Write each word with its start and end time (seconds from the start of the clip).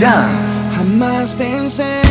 done. 0.00 0.34
I 0.72 0.82
must 0.84 1.38
be 1.38 1.44
insane. 1.44 2.09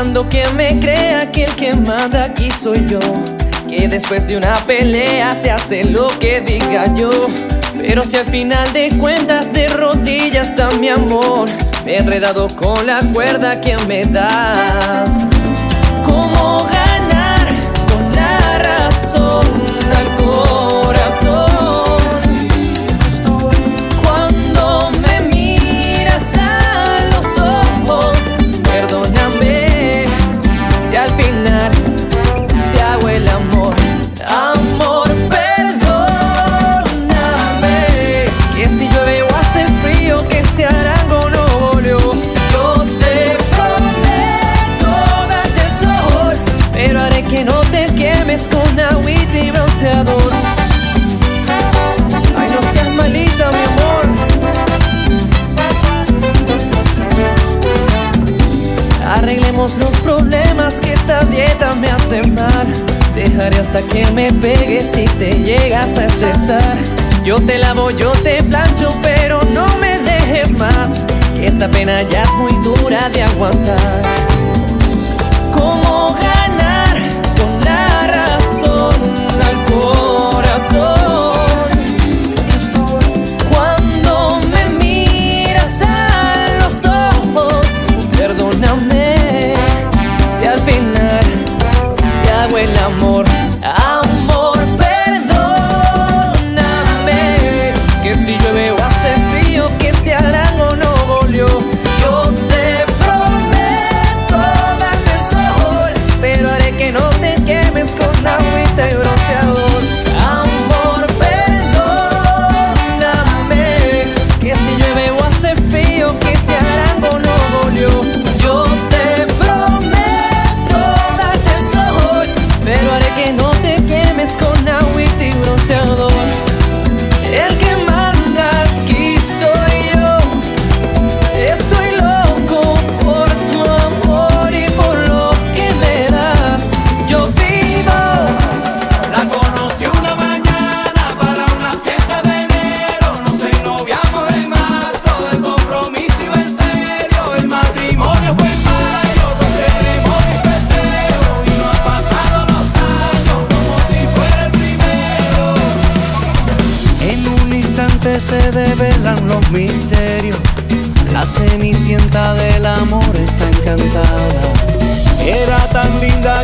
Que 0.00 0.48
me 0.56 0.80
crea 0.80 1.30
que 1.30 1.44
el 1.44 1.54
que 1.56 1.74
manda 1.74 2.22
aquí 2.22 2.50
soy 2.50 2.86
yo. 2.86 2.98
Que 3.68 3.86
después 3.86 4.26
de 4.28 4.38
una 4.38 4.54
pelea 4.66 5.34
se 5.34 5.50
hace 5.50 5.84
lo 5.84 6.08
que 6.18 6.40
diga 6.40 6.86
yo. 6.94 7.10
Pero 7.76 8.00
si 8.00 8.16
al 8.16 8.24
final 8.24 8.72
de 8.72 8.96
cuentas 8.96 9.52
de 9.52 9.68
rodillas 9.68 10.48
está 10.48 10.70
mi 10.70 10.88
amor, 10.88 11.50
me 11.84 11.98
enredado 11.98 12.48
con 12.48 12.86
la 12.86 13.00
cuerda 13.12 13.60
que 13.60 13.76
me 13.88 14.06
das. 14.06 15.26
dejaré 63.40 63.58
hasta 63.58 63.80
que 63.82 64.06
me 64.12 64.30
pegues 64.34 64.90
si 64.92 65.04
te 65.18 65.32
llegas 65.42 65.96
a 65.98 66.04
estresar. 66.04 66.76
Yo 67.24 67.36
te 67.36 67.58
lavo, 67.58 67.90
yo 67.90 68.12
te 68.22 68.42
plancho, 68.42 68.94
pero 69.02 69.40
no 69.54 69.66
me 69.78 69.98
dejes 69.98 70.58
más. 70.58 71.04
Esta 71.40 71.68
pena 71.68 72.02
ya 72.02 72.22
es 72.22 72.32
muy 72.34 72.52
dura 72.62 73.08
de 73.08 73.22
aguantar. 73.22 74.02
Como 75.56 76.16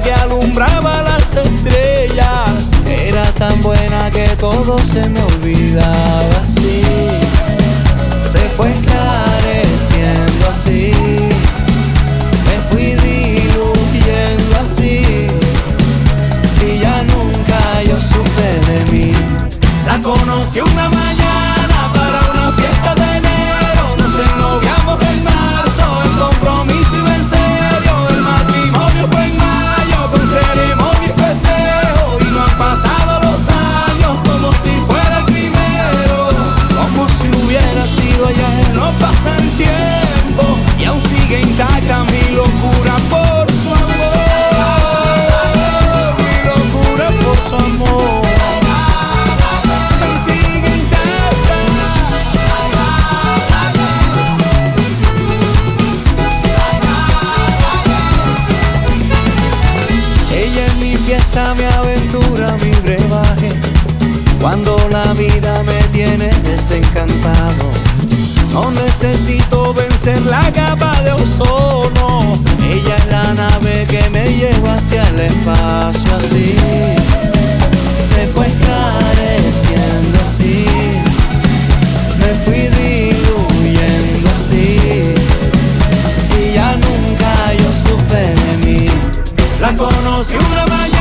que 0.06 0.12
alumbraba 0.12 1.02
las 1.02 1.34
estrellas. 1.34 2.70
Era 2.86 3.24
tan 3.32 3.60
buena 3.60 4.08
que 4.12 4.28
todo 4.38 4.78
se 4.78 5.08
me 5.08 5.20
olvidaba 5.20 6.36
así. 6.46 6.82
Se 8.22 8.38
fue 8.56 8.70
esclareciendo 8.70 10.42
así. 10.48 10.92
Me 12.46 12.56
fui 12.70 12.94
diluyendo 13.06 14.56
así. 14.64 15.02
Y 16.66 16.78
ya 16.78 17.02
nunca 17.14 17.58
yo 17.82 17.98
supe 17.98 18.48
de 18.70 18.92
mí. 18.92 19.12
La 19.86 20.00
conocí 20.00 20.60
una 20.60 20.88
mañana. 20.88 21.15
Cuando 64.48 64.76
la 64.92 65.12
vida 65.14 65.60
me 65.64 65.82
tiene 65.92 66.30
desencantado, 66.44 67.68
no 68.52 68.70
necesito 68.70 69.74
vencer 69.74 70.22
la 70.22 70.52
capa 70.52 71.02
de 71.02 71.10
ozono. 71.10 72.20
Ella 72.62 72.96
es 72.96 73.06
la 73.08 73.34
nave 73.34 73.84
que 73.90 74.08
me 74.10 74.24
lleva 74.32 74.74
hacia 74.74 75.02
el 75.08 75.22
espacio 75.22 76.14
así. 76.16 76.54
Se 78.08 78.28
fue 78.28 78.46
escareciendo 78.46 80.16
así. 80.24 80.64
Me 82.20 82.28
fui 82.44 82.68
diluyendo 82.68 84.30
así. 84.32 85.12
Y 86.38 86.54
ya 86.54 86.76
nunca 86.76 87.52
yo 87.52 87.72
supe 87.72 88.16
de 88.16 88.64
mí. 88.64 88.86
La 89.60 89.74
conocí 89.74 90.36
una 90.36 90.66
mañana. 90.66 90.95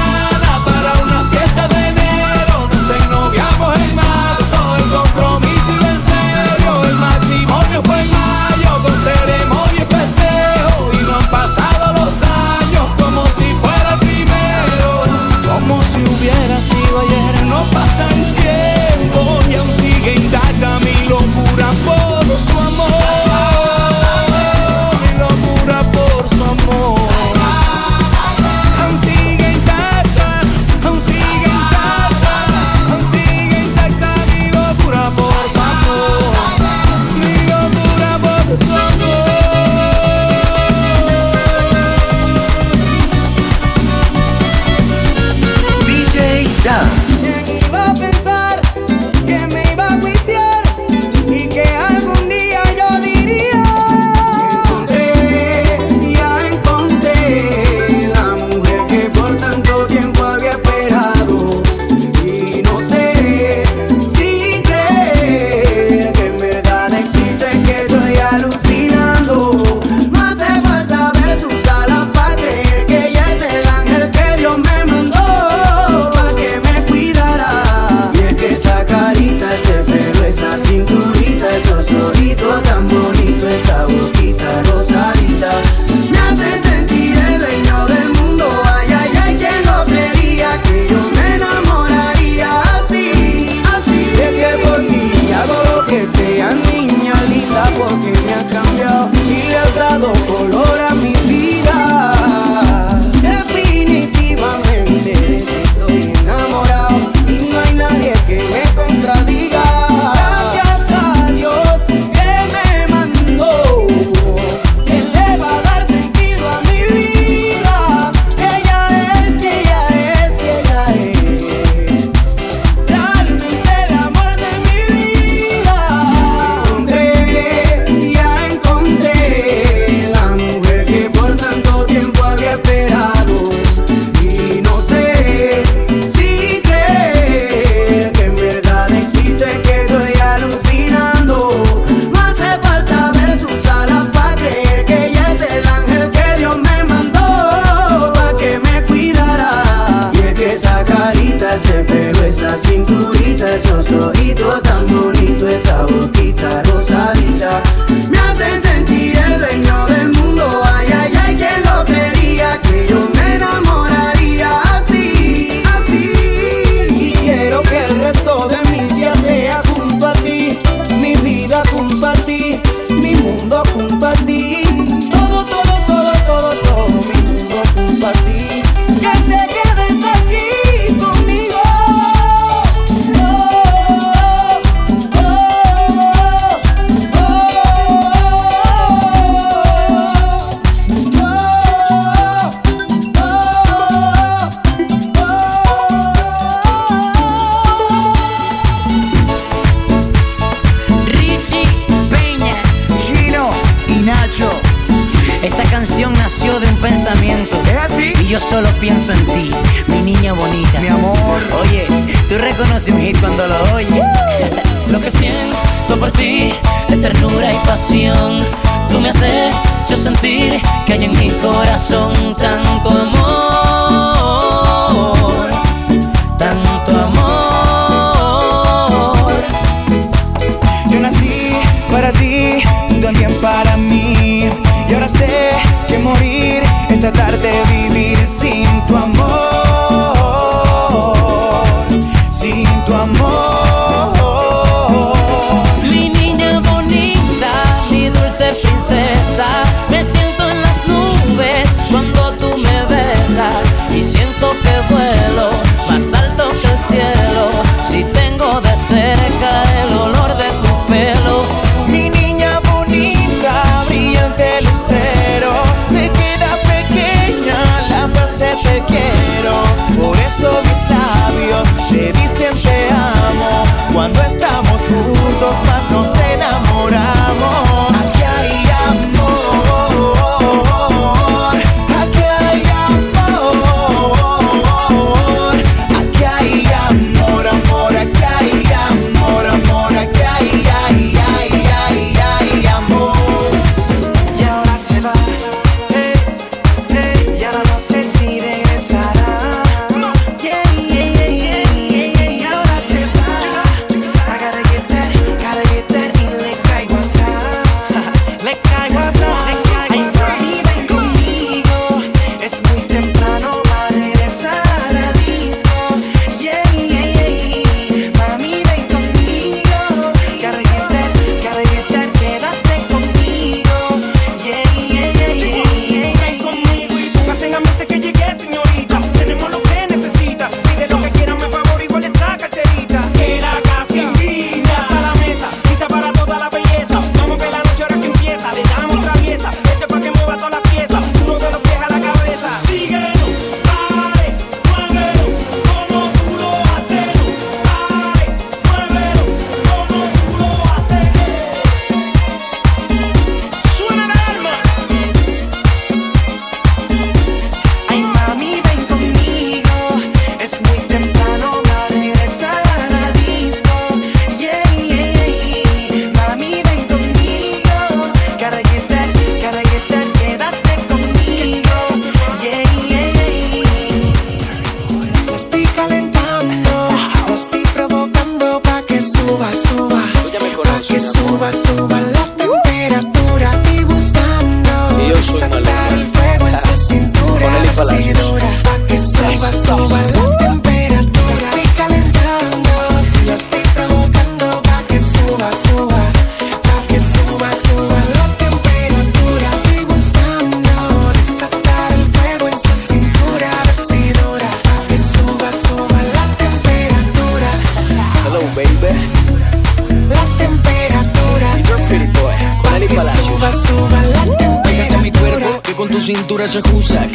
natura 416.36 416.48
ci 416.48 416.58
accusa 416.58 417.15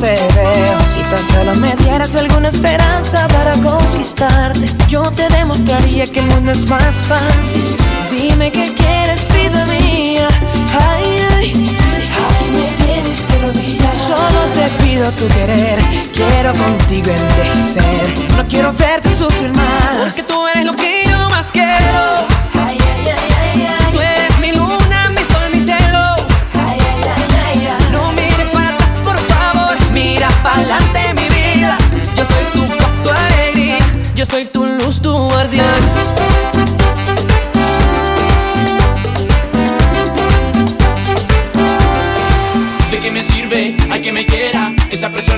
te 0.00 0.16
veo. 0.34 0.78
Si 0.94 1.02
tan 1.02 1.24
solo 1.32 1.54
me 1.56 1.76
dieras 1.76 2.14
alguna 2.16 2.48
esperanza 2.48 3.28
para 3.28 3.52
conquistarte, 3.52 4.66
yo 4.88 5.02
te 5.02 5.28
demostraría 5.28 6.06
que 6.06 6.20
el 6.20 6.26
mundo 6.26 6.52
es 6.52 6.68
más 6.68 6.96
fácil. 7.06 7.64
Dime 8.10 8.50
qué 8.50 8.74
quieres, 8.74 9.26
vida 9.32 9.64
mía. 9.66 10.28
Ay, 10.88 11.26
ay. 11.36 11.52
Aquí 11.52 12.46
me 12.52 12.84
tienes 12.84 13.28
de 13.28 13.38
rodillas. 13.40 13.94
Solo 14.06 14.40
te 14.54 14.84
pido 14.84 15.10
tu 15.12 15.28
querer. 15.28 15.78
Quiero 16.14 16.52
contigo 16.54 17.10
envejecer. 17.10 18.36
No 18.36 18.46
quiero 18.48 18.72
verte 18.72 19.10
sufrir 19.16 19.52
más. 19.52 20.24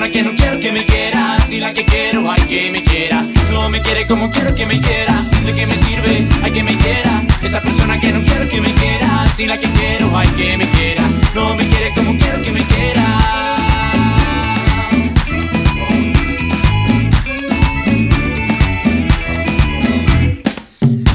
Persona 0.02 0.10
que 0.10 0.22
no 0.22 0.34
quiero 0.34 0.58
que 0.58 0.72
me 0.72 0.84
quiera. 0.84 1.38
Si 1.46 1.60
la 1.60 1.72
que 1.72 1.84
quiero, 1.84 2.28
hay 2.30 2.42
que 2.42 2.70
me 2.72 2.82
quiera. 2.82 3.20
No 3.50 3.68
me 3.68 3.80
quiere 3.80 4.06
como 4.06 4.30
quiero 4.30 4.54
que 4.54 4.66
me 4.66 4.80
quiera. 4.80 5.14
¿De 5.44 5.52
qué 5.52 5.66
me 5.66 5.76
sirve? 5.76 6.26
Hay 6.42 6.52
que 6.52 6.62
me 6.62 6.76
quiera. 6.76 7.22
Esa 7.42 7.60
persona 7.60 8.00
que 8.00 8.12
no 8.12 8.22
quiero 8.22 8.48
que 8.48 8.60
me 8.60 8.72
quiera. 8.72 9.26
Si 9.34 9.46
la 9.46 9.58
que 9.58 9.68
quiero, 9.68 10.16
hay 10.16 10.28
que 10.28 10.56
me 10.56 10.66
quiera. 10.66 11.02
No 11.34 11.54
me 11.54 11.66
quiere 11.66 11.92
como 11.94 12.18
quiero 12.18 12.42
que 12.42 12.52
me 12.52 12.62
quiera. 12.62 13.18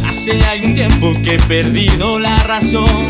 Hace 0.08 0.46
algún 0.46 0.76
tiempo 0.76 1.12
que 1.24 1.36
he 1.36 1.40
perdido 1.40 2.20
la 2.20 2.38
razón. 2.44 3.10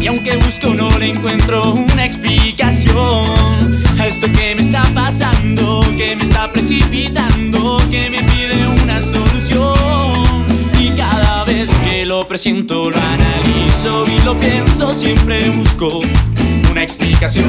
Y 0.00 0.06
aunque 0.06 0.36
busco 0.36 0.74
no 0.74 0.96
le 0.98 1.08
encuentro 1.08 1.72
una 1.72 2.04
explicación 2.04 3.83
esto 4.06 4.26
que 4.32 4.54
me 4.54 4.60
está 4.60 4.82
pasando, 4.94 5.80
que 5.96 6.14
me 6.16 6.24
está 6.24 6.52
precipitando, 6.52 7.80
que 7.90 8.10
me 8.10 8.22
pide 8.22 8.66
una 8.82 9.00
solución. 9.00 10.44
Y 10.78 10.90
cada 10.90 11.44
vez 11.44 11.70
que 11.82 12.04
lo 12.04 12.26
presiento, 12.28 12.90
lo 12.90 12.96
analizo 12.98 14.04
y 14.06 14.24
lo 14.24 14.38
pienso, 14.38 14.92
siempre 14.92 15.48
busco 15.50 16.00
una 16.70 16.82
explicación. 16.82 17.46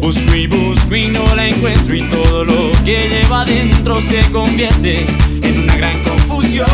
Busco 0.00 0.34
y 0.34 0.46
busco 0.48 0.96
y 0.96 1.06
no 1.08 1.34
la 1.36 1.46
encuentro 1.46 1.94
y 1.94 2.02
todo 2.02 2.44
lo 2.44 2.72
que 2.84 3.08
lleva 3.08 3.42
adentro 3.42 4.00
se 4.00 4.20
convierte 4.32 5.04
en 5.42 5.62
una 5.62 5.76
gran 5.76 6.02
confusión. 6.02 6.66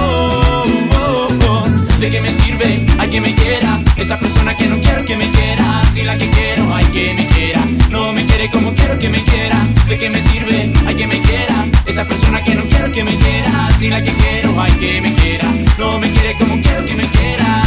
¿De 2.01 2.11
qué 2.11 2.21
me 2.21 2.33
sirve? 2.33 2.87
Hay 2.99 3.11
que 3.11 3.21
me 3.21 3.35
quiera. 3.35 3.83
Esa 3.97 4.19
persona 4.19 4.57
que 4.57 4.67
no 4.67 4.79
quiero 4.79 5.05
que 5.05 5.17
me 5.17 5.29
quiera. 5.33 5.83
Si 5.93 6.05
la 6.05 6.17
que 6.17 6.31
quiero, 6.31 6.73
hay 6.73 6.85
que 6.87 7.13
me 7.13 7.27
quiera. 7.27 7.58
No 7.99 8.13
me 8.13 8.25
quiere 8.27 8.49
como 8.51 8.73
quiero 8.75 8.97
que 8.97 9.09
me 9.09 9.25
quiera. 9.25 9.61
¿De 9.89 9.99
qué 9.99 10.09
me 10.09 10.21
sirve? 10.23 10.73
Hay 10.87 10.95
que 10.95 11.07
me 11.09 11.21
quiera. 11.21 11.67
Esa 11.85 12.05
persona 12.05 12.43
que 12.45 12.55
no 12.55 12.63
quiero 12.63 12.93
que 12.93 13.03
me 13.03 13.17
quiera. 13.17 13.69
Si 13.77 13.89
la 13.89 14.01
que 14.01 14.13
quiero, 14.13 14.61
hay 14.61 14.71
que 14.73 15.01
me 15.01 15.13
quiera. 15.15 15.49
No 15.79 15.99
me 15.99 16.09
quiere 16.13 16.37
como 16.39 16.63
quiero 16.63 16.85
que 16.85 16.95
me 16.95 17.07
quiera. 17.09 17.65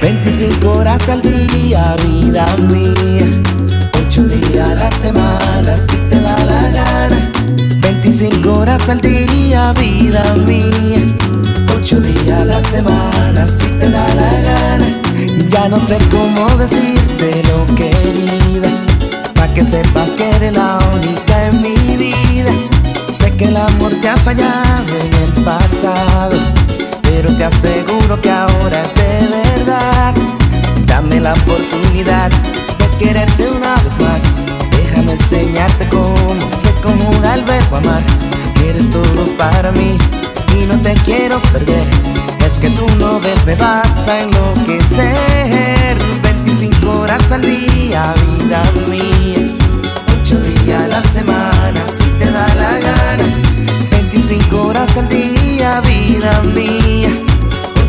25 0.00 0.72
horas 0.72 1.08
al 1.08 1.22
día, 1.22 1.94
vida 2.04 2.46
mía. 2.68 3.30
8 4.06 4.22
días 4.24 4.70
a 4.70 4.74
la 4.74 4.90
semana, 4.90 5.76
si 5.76 5.96
te 6.10 6.20
da 6.20 6.36
la 6.44 6.68
gana. 6.70 7.30
25 7.80 8.52
horas 8.52 8.88
al 8.88 9.00
día, 9.00 9.72
vida 9.74 10.34
mía. 10.34 11.27
8 11.80 12.00
días 12.00 12.42
a 12.42 12.44
la 12.44 12.60
semana, 12.64 13.46
si 13.46 13.68
te 13.78 13.88
da 13.88 14.06
la 14.14 14.30
gana. 14.42 14.90
Ya 15.48 15.68
no 15.68 15.78
sé 15.78 15.96
cómo 16.10 16.48
decirte 16.56 17.42
lo 17.44 17.64
querida. 17.76 18.68
Pa' 19.34 19.46
que 19.54 19.64
sepas 19.64 20.10
que 20.10 20.28
eres 20.28 20.54
la 20.54 20.76
única 20.92 21.46
en 21.46 21.60
mi 21.60 21.96
vida. 21.96 22.50
Sé 23.20 23.32
que 23.36 23.44
el 23.44 23.56
amor 23.56 23.92
te 24.00 24.08
ha 24.08 24.16
fallado 24.16 24.92
en 25.00 25.14
el 25.22 25.44
pasado. 25.44 26.36
Pero 27.02 27.36
te 27.36 27.44
aseguro 27.44 28.20
que 28.20 28.30
ahora 28.30 28.82
es 28.82 28.94
de 28.94 29.36
verdad. 29.36 30.14
Dame 30.84 31.20
la 31.20 31.32
oportunidad 31.34 32.30
de 32.30 32.88
quererte 32.98 33.50
una 33.50 33.76
vez 33.76 34.00
más. 34.00 34.22
Déjame 34.72 35.12
enseñarte 35.12 35.88
cómo 35.88 36.50
se 36.60 36.72
conjuga 36.82 37.34
el 37.34 37.44
verbo 37.44 37.76
amar. 37.76 38.37
Quiero 41.08 41.40
perder. 41.52 41.86
Es 42.46 42.58
que 42.60 42.68
tú 42.70 42.86
no 42.98 43.18
ves, 43.18 43.44
me 43.46 43.54
vas 43.56 44.08
a 44.08 44.20
enloquecer. 44.20 45.96
25 46.22 47.00
horas 47.00 47.32
al 47.32 47.40
día, 47.40 48.02
vida 48.36 48.62
mía. 48.90 49.46
8 50.22 50.40
días 50.40 50.82
a 50.82 50.88
la 50.88 51.02
semana, 51.04 51.80
si 51.98 52.10
te 52.18 52.30
da 52.30 52.46
la 52.62 52.72
gana. 52.86 53.26
25 53.90 54.66
horas 54.66 54.96
al 54.96 55.08
día, 55.08 55.80
vida 55.80 56.42
mía. 56.54 57.12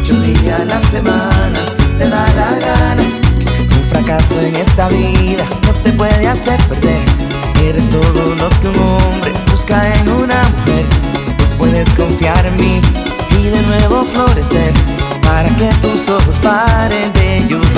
8 0.02 0.22
días 0.22 0.62
a 0.62 0.66
la 0.66 0.82
semana, 0.84 1.60
si 1.76 1.84
te 1.98 2.08
da 2.10 2.26
la 2.40 2.50
gana. 2.68 3.04
Un 3.04 3.84
fracaso 3.90 4.40
en 4.40 4.56
esta 4.56 4.88
vida 4.88 5.44
no 5.66 5.74
te 5.84 5.92
puede 5.92 6.28
hacer 6.28 6.60
perder. 6.70 7.04
Eres 7.64 7.90
todo 7.90 8.36
lo 8.36 8.50
que 8.62 8.68
un 8.70 8.80
hombre 8.88 9.32
busca 9.52 9.82
en 9.96 10.10
una 10.10 10.42
mujer. 10.56 11.19
Puedes 11.60 11.90
confiar 11.94 12.44
en 12.46 12.56
mí 12.56 12.82
y 13.40 13.50
de 13.50 13.62
nuevo 13.62 14.04
florecer. 14.04 14.74
Para 15.22 15.56
que 15.58 15.70
tus 15.82 16.10
ojos 16.10 16.40
paren 16.40 17.14
de 17.14 17.46
llover. 17.48 17.69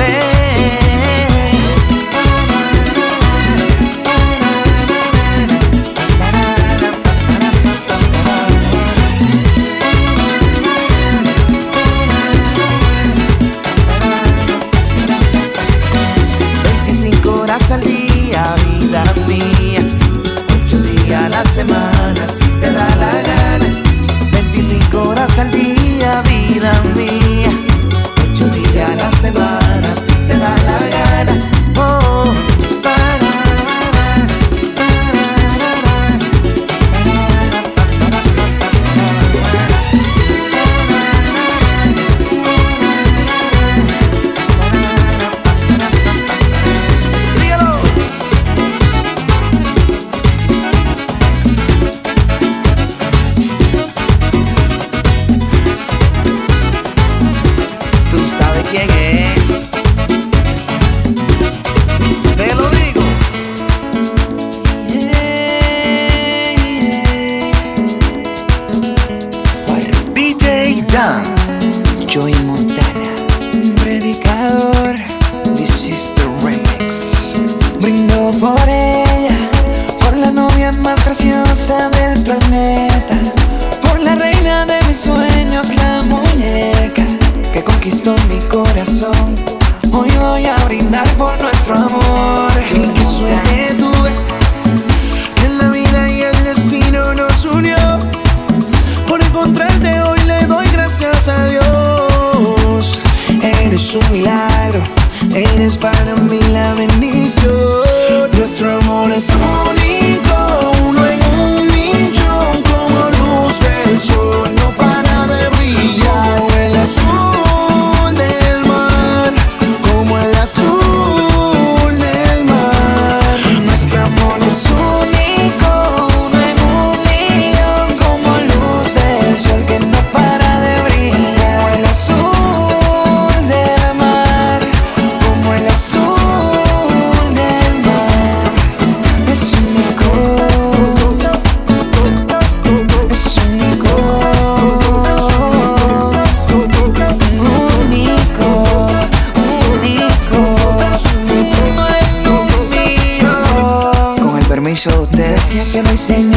Que 155.52 155.82
vai 155.82 155.98
ser 155.98 156.31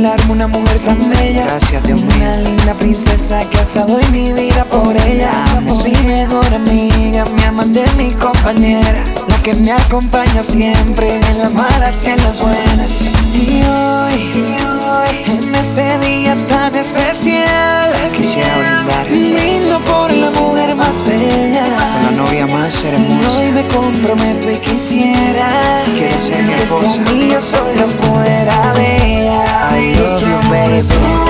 regalarme 0.00 0.32
una 0.32 0.46
mujer 0.46 0.78
tan 0.80 0.98
bella. 1.10 1.44
Gracias, 1.44 1.82
Dios. 1.82 2.00
Una 2.00 2.36
linda 2.38 2.74
princesa 2.74 3.40
que 3.50 3.58
hasta 3.58 3.86
en 3.86 4.12
mi 4.12 4.32
vida 4.32 4.64
por 4.64 4.96
ella. 4.96 5.30
Es 5.66 5.78
mi 5.84 5.92
mejor 6.06 6.46
amiga, 6.54 7.24
mi 7.34 7.42
amante, 7.42 7.84
mi 7.96 8.12
compañera. 8.12 9.04
La 9.28 9.42
que 9.42 9.54
me 9.54 9.72
acompaña 9.72 10.42
siempre 10.42 11.16
en 11.16 11.38
las 11.38 11.52
malas 11.52 12.04
y 12.04 12.08
en 12.08 12.16
las 12.22 12.40
buenas. 12.40 13.10
Y 13.34 13.62
hoy, 13.62 14.56
en 15.26 15.54
este 15.54 15.98
día 15.98 16.34
tan 16.46 16.74
especial, 16.74 17.92
quisiera 18.16 18.56
brindar. 18.56 19.06
Brindo 19.06 19.80
por 19.84 20.12
la 20.12 20.30
mujer 20.30 20.76
más 20.76 21.04
bella. 21.04 21.64
Por 21.64 22.10
la 22.10 22.24
novia 22.24 22.46
más 22.46 22.84
hermosa. 22.84 23.42
Y 23.42 23.46
hoy 23.46 23.52
me 23.52 23.66
comprometo 23.68 24.50
y 24.50 24.56
quisiera. 24.56 25.48
Ser 26.18 26.42
mi 26.42 26.52
este 26.52 26.64
esposa. 26.64 27.02
Este 27.02 27.40
solo 27.40 27.88
fuera 27.88 28.72
de 28.74 29.20
ella. 29.20 29.40
love 29.94 30.22
you, 30.22 30.50
baby. 30.50 31.29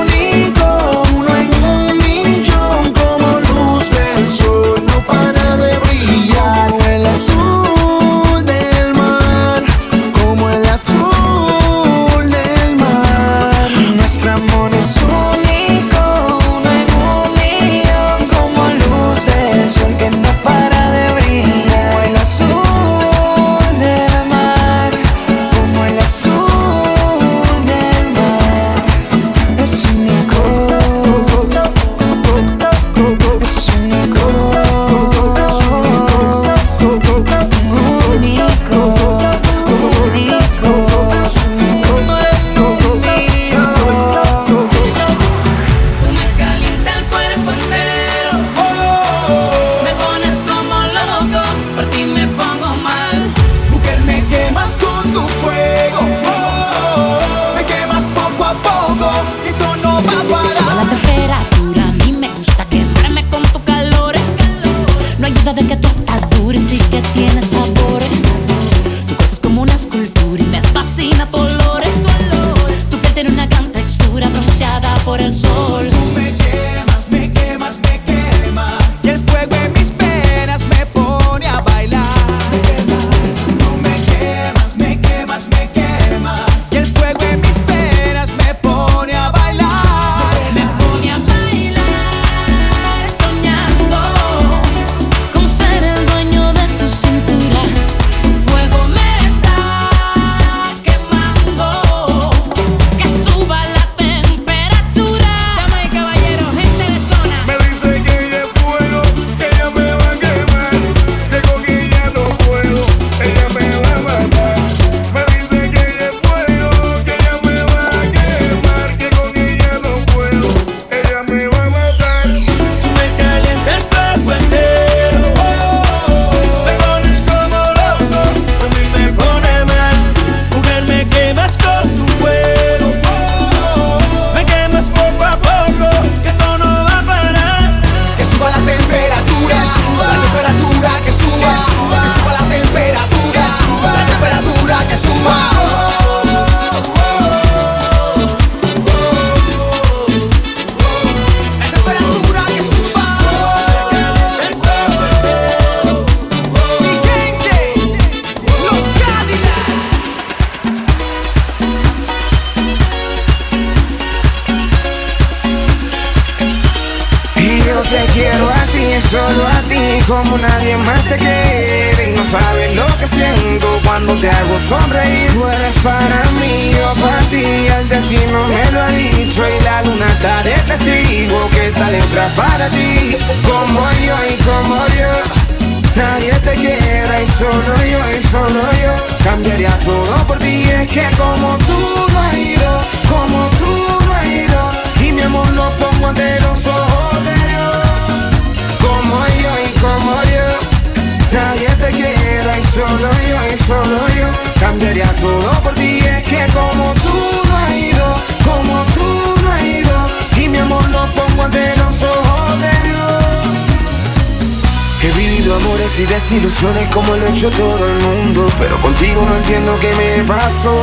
Desilusiones 216.30 216.86
como 216.94 217.16
lo 217.16 217.26
ha 217.26 217.28
hecho 217.28 217.50
todo 217.50 217.86
el 217.88 218.02
mundo 218.02 218.46
Pero 218.58 218.80
contigo 218.80 219.26
no 219.28 219.36
entiendo 219.36 219.76
qué 219.80 219.92
me 219.94 220.22
pasó. 220.24 220.74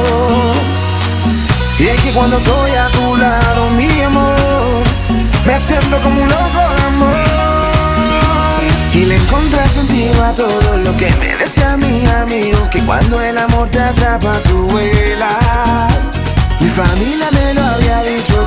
Y 1.79 1.87
es 1.87 2.01
que 2.01 2.11
cuando 2.11 2.37
estoy 2.37 2.71
a 2.71 2.87
tu 2.89 3.15
lado, 3.15 3.69
mi 3.71 4.01
amor 4.01 4.83
Me 5.45 5.57
siento 5.57 6.01
como 6.01 6.21
un 6.21 6.27
loco 6.27 6.59
amor. 6.87 7.13
Y 8.93 9.05
le 9.05 9.15
encontré 9.15 9.67
sentido 9.69 10.25
a 10.25 10.33
todo 10.33 10.77
lo 10.77 10.95
que 10.95 11.09
me 11.19 11.37
decía 11.37 11.77
mi 11.77 12.05
amigo 12.07 12.67
Que 12.69 12.81
cuando 12.81 13.21
el 13.21 13.37
amor 13.37 13.69
te 13.69 13.79
atrapa 13.79 14.33
tú 14.43 14.67
vuelas. 14.67 16.11
Mi 16.59 16.69
familia 16.69 17.29
me 17.31 17.53
lo 17.53 17.63
había 17.63 18.03
dicho 18.03 18.46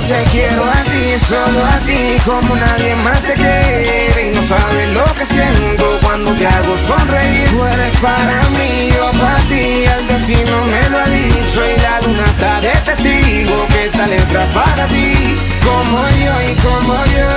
te 0.00 0.22
quiero 0.30 0.64
a 0.64 0.82
ti, 0.84 1.18
solo 1.26 1.64
a 1.64 1.78
ti, 1.86 2.16
como 2.24 2.54
nadie 2.54 2.94
más 2.96 3.20
te 3.22 3.34
quiere. 3.34 4.30
Y 4.30 4.36
no 4.36 4.42
sabes 4.42 4.88
lo 4.94 5.04
que 5.14 5.24
siento 5.24 5.98
cuando 6.02 6.32
te 6.32 6.46
hago 6.46 6.76
sonreír. 6.76 7.48
Tú 7.50 7.64
eres 7.64 7.96
para 8.00 8.40
mí, 8.56 8.90
yo 8.94 9.10
para 9.18 9.40
ti, 9.48 9.84
el 9.84 10.06
destino 10.08 10.64
me 10.64 10.90
lo 10.90 10.98
ha 10.98 11.06
dicho. 11.06 11.60
Y 11.64 11.80
la 11.80 12.00
luna 12.02 12.24
está 12.24 12.60
de 12.60 12.72
testigo 12.84 13.66
que 13.68 13.86
esta 13.86 14.06
letra 14.06 14.44
para 14.52 14.86
ti. 14.88 15.36
Como 15.64 15.98
yo 16.24 16.34
y 16.50 16.54
como 16.56 16.94
yo, 17.16 17.30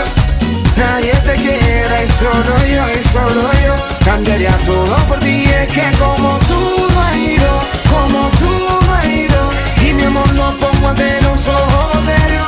nadie 0.75 1.13
te 1.25 1.35
quiera. 1.35 2.03
Y 2.03 2.07
solo 2.07 2.55
yo 2.65 2.89
y 2.89 3.03
solo 3.03 3.49
yo, 3.65 3.75
cambiaría 4.03 4.55
todo 4.65 4.95
por 5.07 5.19
ti. 5.19 5.43
Es 5.45 5.67
que 5.67 5.91
como 5.97 6.37
tú 6.47 6.87
no 6.93 7.01
has 7.01 7.15
ido, 7.15 7.59
como 7.89 8.29
tú 8.39 8.85
no 8.85 8.93
has 8.95 9.05
ido. 9.05 9.49
Y 9.81 9.93
mi 9.93 10.03
amor 10.03 10.29
lo 10.33 10.58
pongo 10.79 10.89
ante 10.89 11.21
los 11.21 11.47
ojos 11.47 12.05
de 12.05 12.31
Dios. 12.31 12.47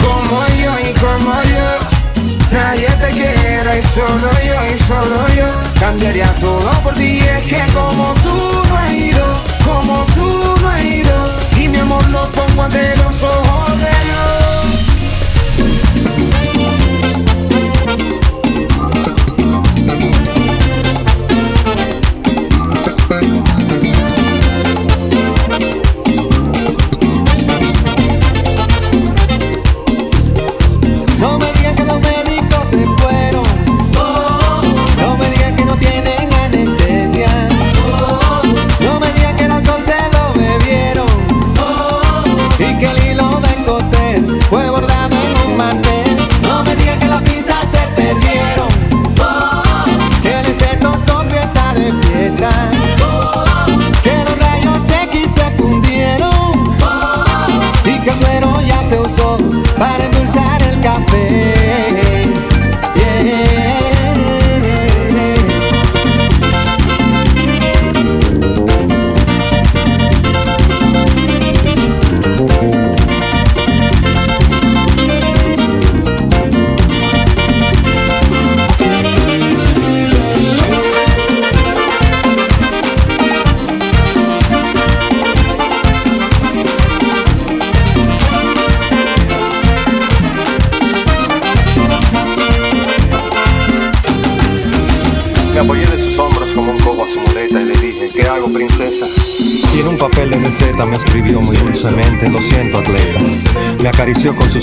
Como 0.00 0.46
yo 0.62 0.78
y 0.78 0.92
como 0.94 1.42
yo 1.42 2.52
Nadie 2.52 2.88
te 3.00 3.10
quiera 3.10 3.76
y 3.76 3.82
solo 3.82 4.30
yo 4.44 4.74
y 4.74 4.78
solo 4.78 5.28
yo. 5.36 5.48
Cambiaría 5.78 6.32
todo 6.40 6.70
por 6.82 6.94
ti 6.94 7.18
Es 7.18 7.46
que 7.46 7.62
como 7.72 8.14
tú 8.22 8.62
no 8.68 8.76
has 8.76 8.90
ido 8.90 9.24
Como 9.64 10.04
tú 10.14 10.54
no 10.60 10.68
has 10.68 10.84
ido. 10.84 11.38
Y 11.56 11.68
mi 11.68 11.78
amor 11.78 12.06
lo 12.08 12.30
pongo 12.32 12.62
ante 12.62 12.96
los 12.96 13.22
ojos 13.22 13.78
de 13.78 13.90
Dios 14.04 14.67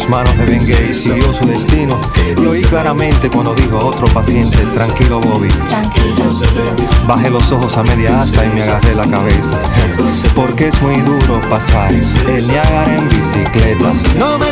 sus 0.05 0.09
manos 0.09 0.37
de 0.37 0.45
Bengay, 0.45 0.93
siguió 0.93 1.33
su 1.33 1.47
destino. 1.47 1.99
Y 2.37 2.45
oí 2.45 2.61
claramente 2.61 3.29
cuando 3.29 3.53
dijo 3.55 3.77
a 3.77 3.85
otro 3.85 4.05
paciente, 4.07 4.57
tranquilo 4.73 5.19
Bobby. 5.19 5.47
Bajé 7.07 7.29
los 7.29 7.51
ojos 7.51 7.77
a 7.77 7.83
media 7.83 8.21
asta 8.21 8.45
y 8.45 8.49
me 8.49 8.61
agarré 8.61 8.95
la 8.95 9.07
cabeza. 9.07 9.61
Porque 10.35 10.67
es 10.67 10.81
muy 10.81 10.95
duro 11.01 11.41
pasar 11.49 11.91
el 11.93 12.47
Niágara 12.47 12.97
en 12.97 13.09
bicicleta. 13.09 13.91
No 14.17 14.37
me 14.37 14.51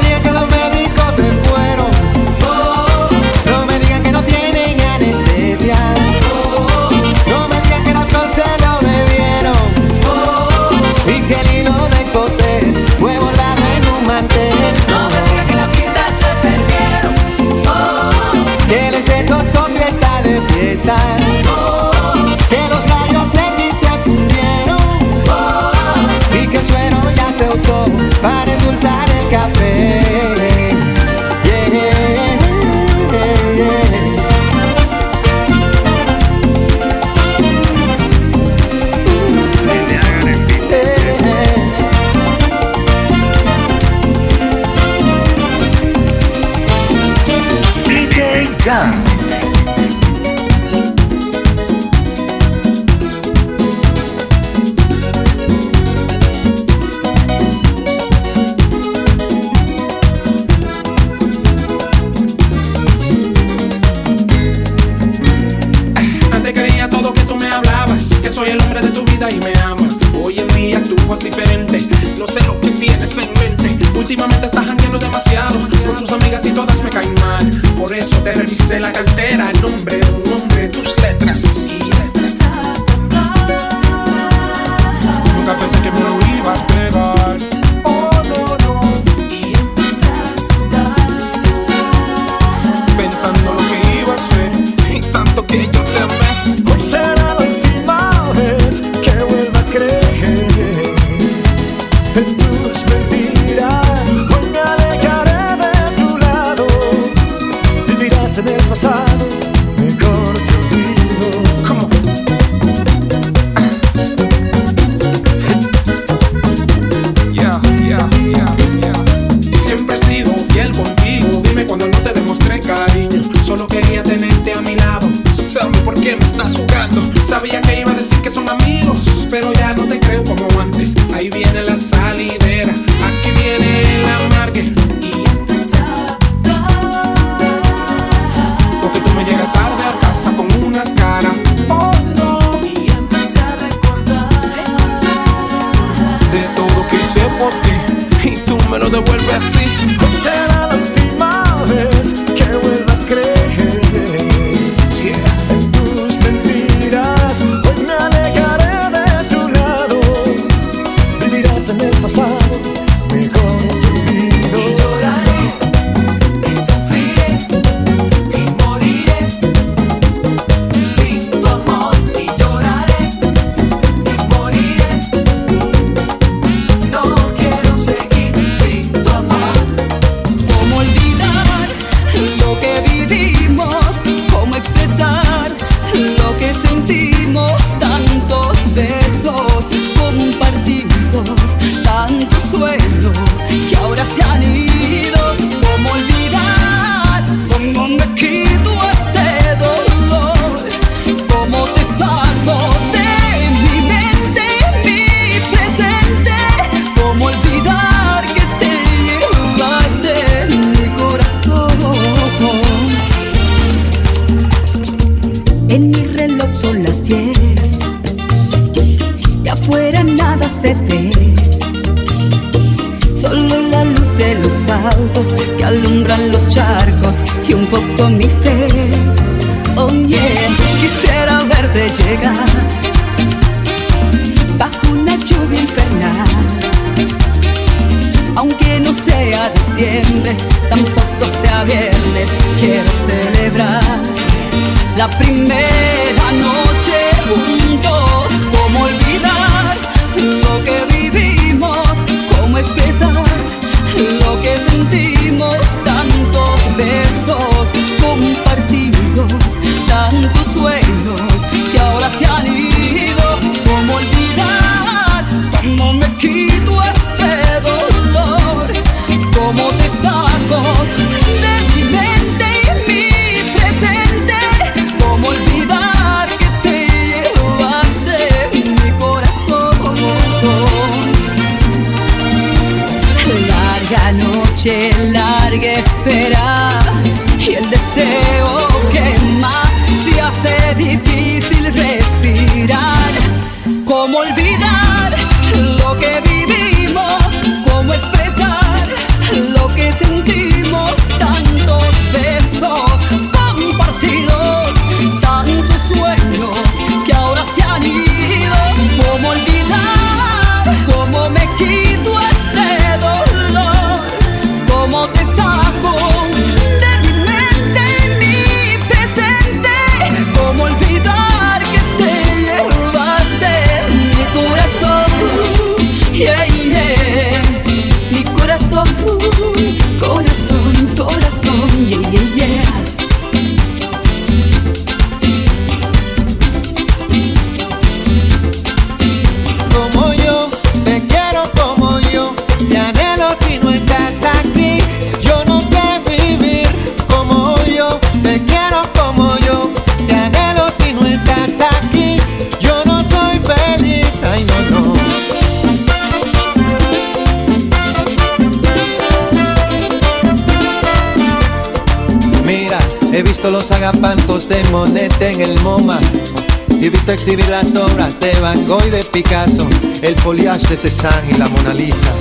exhibir 367.25 367.47
las 367.47 367.73
obras 367.75 368.19
de 368.19 368.33
Van 368.41 368.67
Gogh 368.67 368.85
y 368.85 368.89
de 368.89 369.01
Picasso, 369.01 369.65
el 370.01 370.13
foliage 370.19 370.67
de 370.67 370.75
Cézanne 370.75 371.31
y 371.31 371.37
la 371.37 371.47
Mona 371.47 371.73
Lisa. 371.73 372.11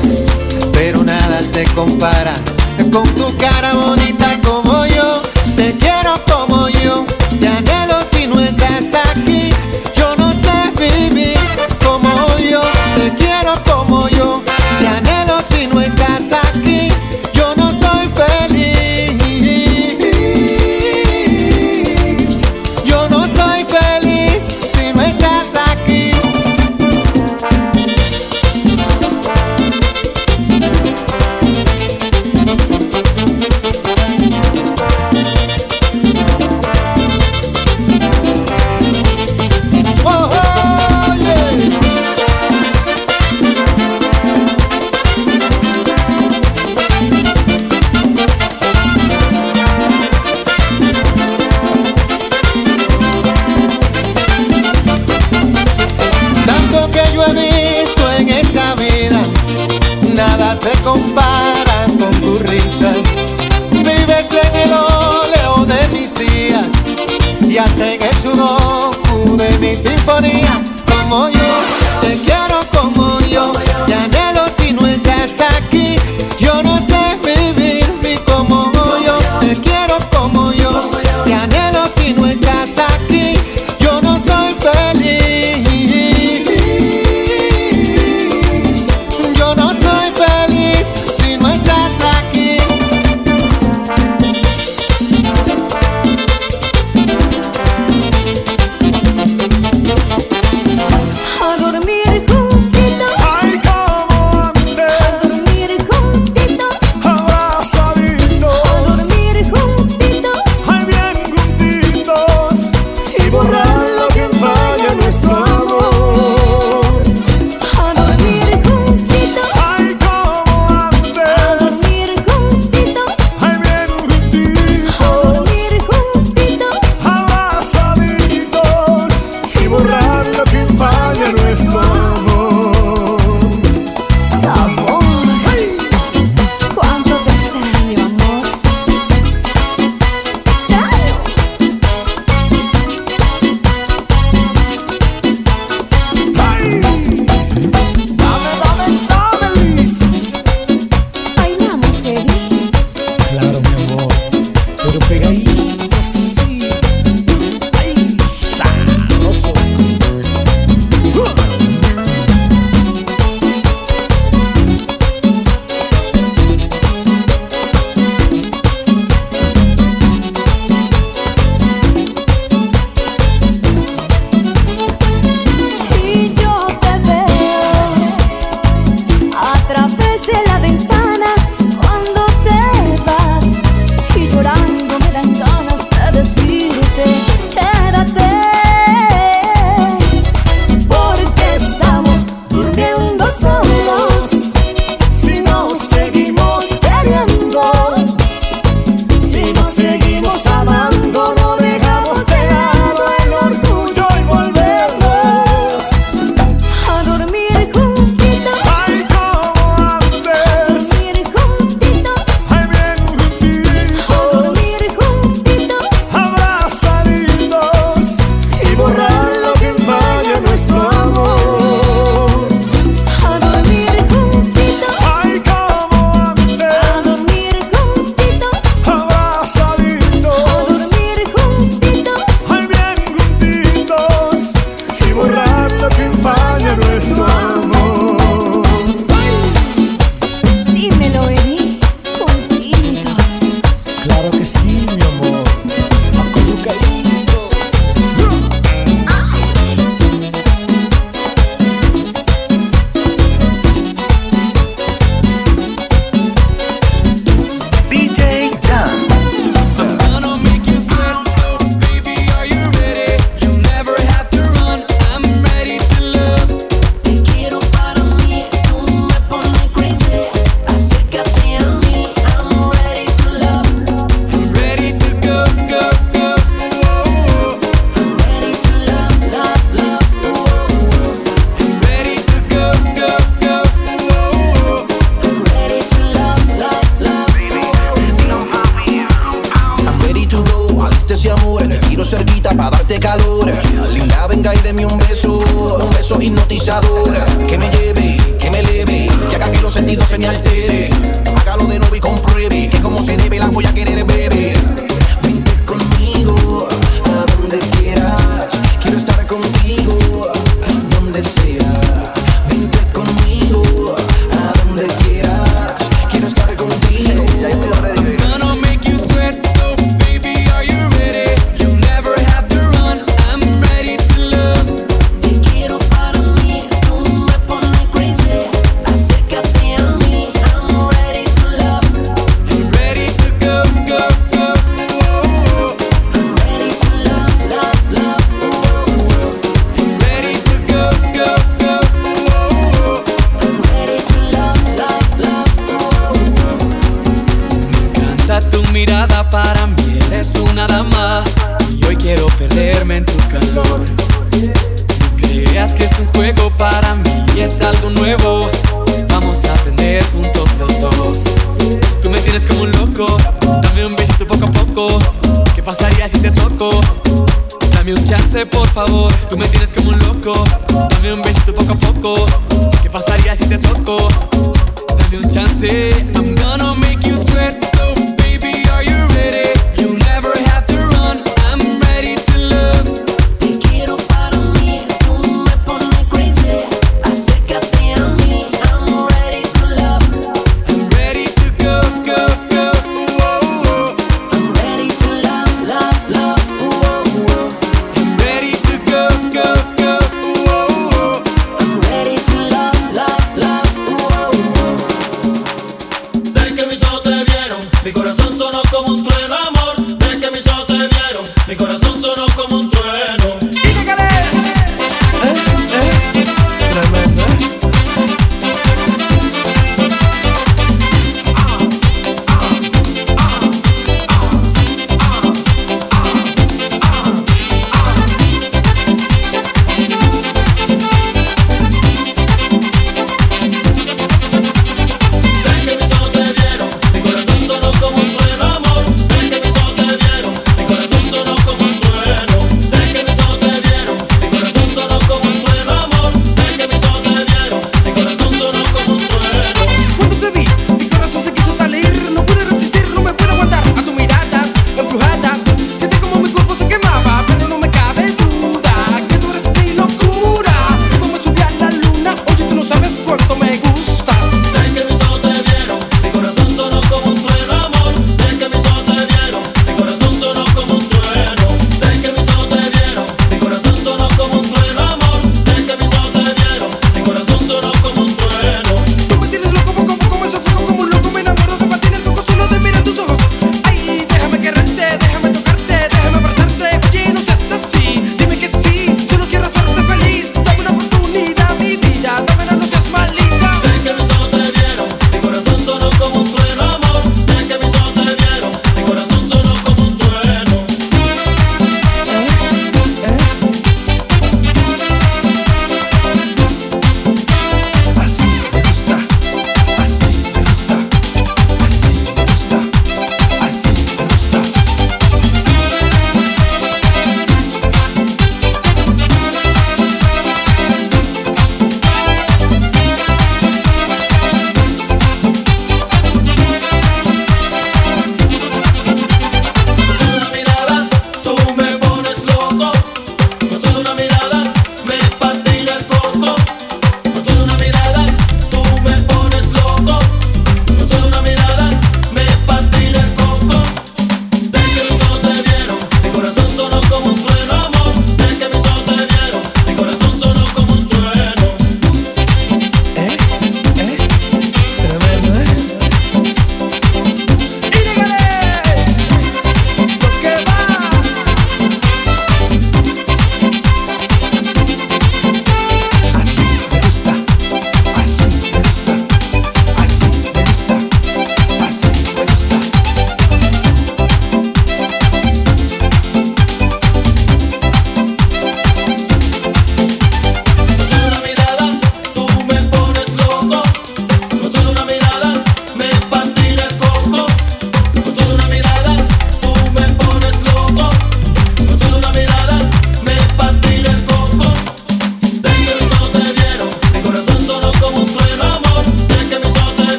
Pero 0.72 1.02
nada 1.02 1.42
se 1.42 1.64
compara 1.74 2.34
con 2.92 3.08
tu 3.16 3.36
cara 3.36 3.72
bonita 3.72 4.38
como 4.44 4.86
yo, 4.86 5.20
te 5.56 5.76
quiero 5.76 6.14
como 6.24 6.68
yo. 6.68 6.71